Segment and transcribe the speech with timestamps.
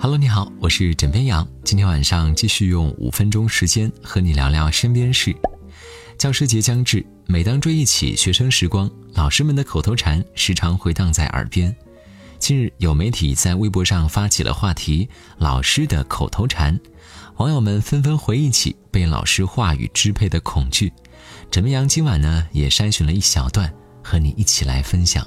[0.00, 1.46] Hello，你好，我是枕边羊。
[1.64, 5.34] 今天晚上继续用五分钟时间和你聊聊身边事。
[6.16, 11.74] 教师节将至，每当追忆起学生时光，老师们的口头禅时常回荡在耳边。
[12.38, 16.78] 近日，有媒体在微博上发起了话题“老师的口头禅”，
[17.38, 20.92] 网友们纷纷回忆起被老师话语支配的恐惧。
[21.50, 23.68] 枕边羊今晚呢，也筛选了一小段
[24.00, 25.26] 和你一起来分享。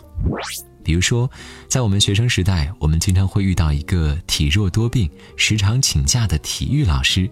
[0.92, 1.32] 比如说，
[1.70, 7.32] 在我们学生时代，我们经常会遇到一个体弱多病、时常请假的体育老师。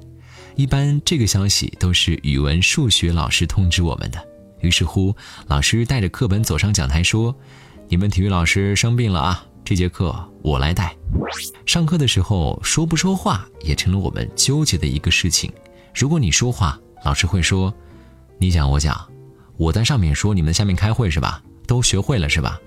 [0.56, 4.28] 一般这个消息都是语文、数学老师通知我们的。
[4.62, 5.14] 于是乎，
[5.48, 7.36] 老师带着课本走上讲台说
[7.90, 10.96] ：“你们体育老师生病了啊，这节课我来带。”
[11.68, 15.52] 上课的时候，说不说话也成了我们纠结的一个事情。
[15.94, 17.74] 如果你说话，老师会说
[18.40, 19.06] ：“你讲我讲，
[19.58, 21.44] 我在上面说，你们下面开会是吧？
[21.68, 22.58] 都学会了是吧？”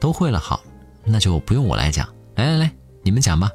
[0.00, 0.62] 都会了，好，
[1.04, 2.08] 那就不用我来讲。
[2.36, 2.72] 来来来，
[3.02, 3.50] 你们讲吧。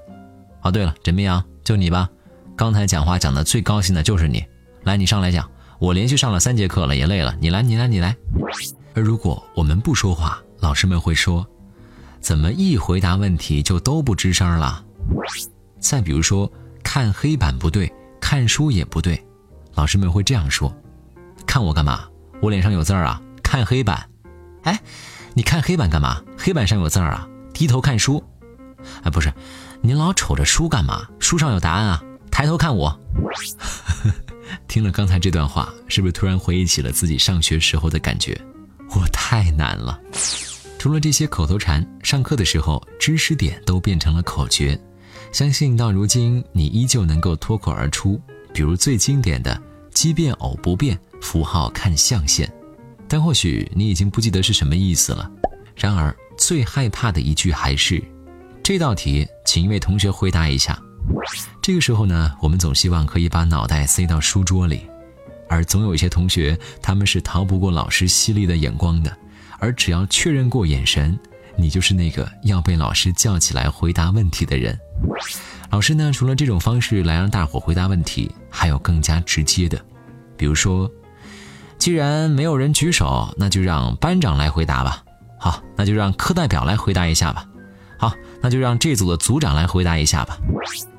[0.62, 2.10] 哦，对了，枕边羊，就你吧。
[2.56, 4.44] 刚才讲话讲的最高兴的就是你。
[4.84, 5.50] 来，你上来讲。
[5.80, 7.36] 我连续上了三节课了，也累了。
[7.42, 8.16] 你来，你来，你来。
[8.94, 11.46] 而如果我们不说话，老师们会说：
[12.22, 14.82] 怎么一回答问题就都不吱声了？
[15.80, 16.50] 再比如说，
[16.84, 19.22] 看黑板不对，看书也不对，
[19.74, 20.74] 老师们会这样说：
[21.46, 22.08] 看我干嘛？
[22.42, 23.22] 我脸上有字儿啊。
[23.42, 24.10] 看黑板，
[24.64, 24.80] 哎。
[25.36, 26.22] 你看黑板干嘛？
[26.38, 27.28] 黑板上有字儿啊！
[27.56, 28.24] 低头看书，
[29.02, 29.34] 哎，不是，
[29.82, 31.08] 您老瞅着书干嘛？
[31.18, 32.04] 书上有答案啊！
[32.30, 32.96] 抬头看我。
[34.70, 38.40] 听了刚才这段话，是不是突然回忆起了自己上学时候的感觉？
[38.92, 40.00] 我太难了。
[40.78, 44.80] 除了这些口头禅，上课的时候知识点都变成了口诀。
[45.32, 48.22] 相信到如今你依旧能够脱口而出，
[48.54, 49.60] 比如最经典的
[49.96, 52.48] “奇变偶不变，符号看象限”。
[53.14, 55.30] 但或许你已经不记得是什么意思了。
[55.76, 58.04] 然而，最害怕的一句还是
[58.64, 60.76] ：“这道题，请一位同学回答一下。”
[61.62, 64.88] 这个时候呢，我们总希望可以把脑袋塞到书桌里，
[65.48, 69.16] 而总有一些同学，他们是逃不过老师犀利的眼光的。
[69.60, 71.16] 而只要确认过眼神，
[71.56, 74.76] 你就是那个要被老师叫起来回答问题的人。
[75.70, 79.80] 老师呢，除了这种方式来让大伙回答问题，还有更加直接的，
[80.36, 80.92] 比如说。
[81.84, 85.04] 既然没有人举手，那就让班长来回答吧。
[85.38, 87.46] 好，那就让课代表来回答一下吧。
[88.00, 90.38] 好，那就让这组的组长来回答一下吧。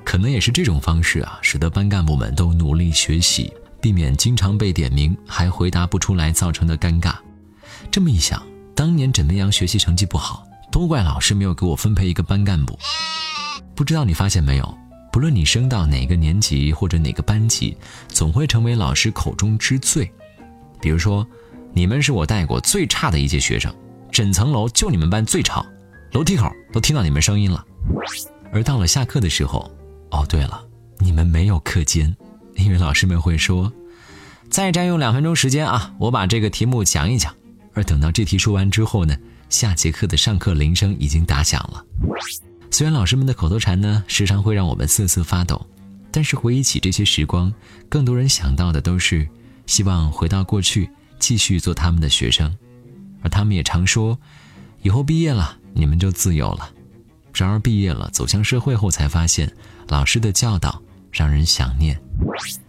[0.04, 3.50] 可能也是这种方式啊，使得班干部们都努力学习，
[3.80, 7.14] 避免经常被点名还回答不出来造成的尴尬。
[7.90, 8.42] 这么一想，
[8.76, 12.78] 当年枕边羊学习成绩不好，都怪老师没有给我分配一个班干部。
[13.74, 14.78] 不知道你发现没有，
[15.10, 17.74] 不论你升到哪个年级或者哪个班级，
[18.08, 20.12] 总会成为老师口中之最。
[20.80, 21.26] 比如说，
[21.72, 23.74] 你们是我带过最差的一届学生，
[24.12, 25.64] 整层楼就你们班最吵，
[26.12, 27.64] 楼梯口都听到你们声音了。
[28.52, 29.70] 而到了下课的时候，
[30.10, 30.64] 哦对了，
[30.98, 32.14] 你们没有课间，
[32.56, 33.72] 因为老师们会说，
[34.48, 37.34] 再占用两分钟时间啊，我把这个题目讲一讲。
[37.72, 39.16] 而等到这题说完之后呢，
[39.48, 41.84] 下节课的上课铃声已经打响了。
[42.70, 45.66] 虽然老师们的口头禅呢，时常会让我们瑟瑟发抖，
[46.12, 47.52] 但是回忆起这些时光，
[47.88, 49.28] 更多人想到的都是。
[49.66, 52.54] 希望回到过去，继续做他们的学生，
[53.22, 54.18] 而他们也常说，
[54.82, 56.70] 以后毕业了，你们就自由了。
[57.32, 59.50] 然而毕业了，走向社会后，才发现
[59.88, 60.80] 老师的教导
[61.10, 62.00] 让人想念。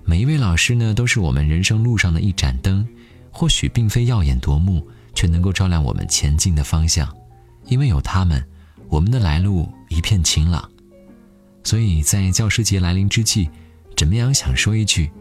[0.04, 2.88] 每一位老师呢，都是我们人生路上的一盏灯，
[3.30, 7.08] 或许并非耀眼夺目，却能够照亮我们前进的方向。
[7.66, 8.44] 因为有他们，
[8.88, 10.68] 我们的来路一片晴朗。
[11.64, 13.50] 所以在教师节来临之际，
[13.96, 15.12] 枕边羊想说一句：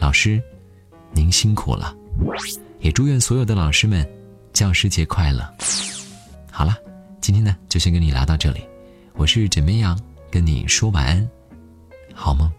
[0.00, 0.42] 老师。
[1.12, 1.94] 您辛苦了，
[2.80, 4.08] 也祝愿所有的老师们
[4.52, 5.48] 教师节快乐。
[6.50, 6.76] 好了，
[7.20, 8.60] 今天呢就先跟你聊到这里，
[9.14, 9.98] 我是枕边羊，
[10.30, 11.30] 跟你说晚安，
[12.14, 12.50] 好梦。